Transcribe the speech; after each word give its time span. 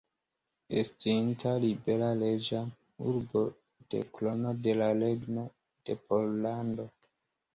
Estinta 0.81 1.51
libera 1.65 2.07
reĝa 2.21 2.61
urbo 3.11 3.43
de 3.93 4.01
Krono 4.15 4.53
de 4.69 4.75
la 4.79 4.87
Regno 5.01 5.43
de 5.91 5.99
Pollando. 6.09 6.87